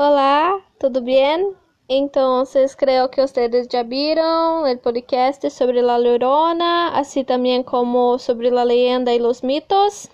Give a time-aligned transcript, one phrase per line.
[0.00, 1.56] Olá, tudo bem?
[1.88, 2.44] Então,
[2.76, 8.64] creo que ustedes ya vieron el podcast sobre la llorona, así también como sobre la
[8.64, 10.08] leyenda y los mitos.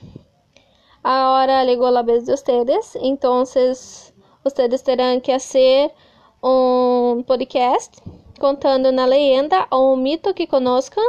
[1.02, 5.92] Ahora llegó la vez de ustedes, entonces ustedes terán que hacer
[6.40, 7.98] un podcast
[8.40, 11.04] contando una leyenda o un mito que conozcan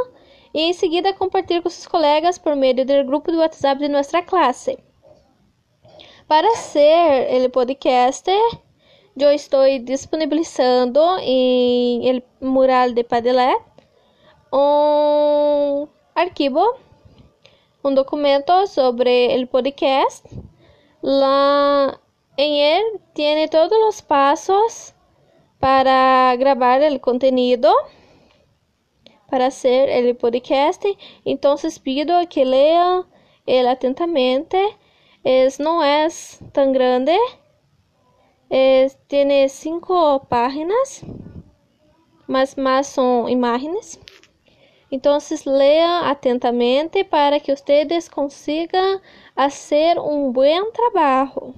[0.52, 4.84] y enseguida compartir con sus colegas por medio del grupo de WhatsApp de nuestra clase.
[6.28, 8.28] Para hacer el podcast,
[9.24, 13.58] eu estou disponibilizando em el mural de Padlet
[14.52, 16.78] um arquivo,
[17.84, 20.24] um documento sobre el podcast.
[21.02, 21.98] Lá
[22.38, 24.94] em ele tem todos os passos
[25.60, 27.74] para gravar o conteúdo
[29.30, 30.86] para hacer el podcast.
[31.26, 33.06] Então, pido que leam
[33.48, 34.58] ele atentamente.
[35.24, 36.08] Es, não é
[36.54, 37.18] tão grande
[38.86, 41.04] é, tiene cinco páginas,
[42.28, 44.00] mas más son imágenes.
[44.92, 49.02] Entonces lean atentamente para que ustedes consigam
[49.36, 51.54] fazer um bom trabalho.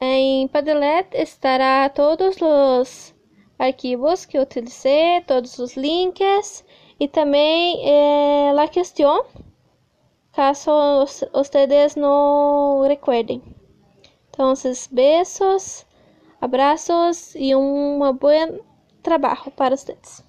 [0.00, 3.14] Em Padlet estará todos os
[3.58, 6.64] arquivos que utilicé, todos os links
[6.98, 9.24] e também eh, a questão,
[10.32, 13.59] caso ustedes não recuerden.
[14.40, 15.84] Entonces, besos,
[16.40, 18.62] abrazos y un buen
[19.02, 20.24] trabajo para ustedes.